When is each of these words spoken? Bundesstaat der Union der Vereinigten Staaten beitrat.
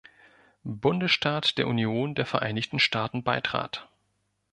Bundesstaat 0.63 1.59
der 1.59 1.67
Union 1.67 2.15
der 2.15 2.25
Vereinigten 2.25 2.79
Staaten 2.79 3.21
beitrat. 3.21 3.87